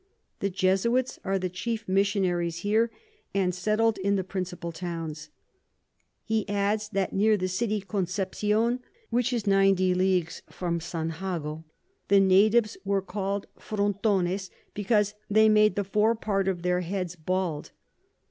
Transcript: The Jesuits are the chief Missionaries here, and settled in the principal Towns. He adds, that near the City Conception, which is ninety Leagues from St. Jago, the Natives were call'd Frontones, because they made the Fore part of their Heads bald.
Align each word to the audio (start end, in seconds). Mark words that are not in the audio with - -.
The 0.39 0.49
Jesuits 0.49 1.19
are 1.23 1.37
the 1.37 1.47
chief 1.47 1.87
Missionaries 1.87 2.61
here, 2.61 2.89
and 3.35 3.53
settled 3.53 3.99
in 3.99 4.15
the 4.15 4.23
principal 4.23 4.71
Towns. 4.71 5.29
He 6.23 6.49
adds, 6.49 6.89
that 6.89 7.13
near 7.13 7.37
the 7.37 7.47
City 7.47 7.81
Conception, 7.81 8.79
which 9.11 9.31
is 9.31 9.45
ninety 9.45 9.93
Leagues 9.93 10.41
from 10.49 10.79
St. 10.79 11.13
Jago, 11.21 11.65
the 12.07 12.19
Natives 12.19 12.77
were 12.83 13.03
call'd 13.03 13.45
Frontones, 13.59 14.49
because 14.73 15.13
they 15.29 15.47
made 15.47 15.75
the 15.75 15.83
Fore 15.83 16.15
part 16.15 16.47
of 16.47 16.63
their 16.63 16.81
Heads 16.81 17.15
bald. 17.15 17.69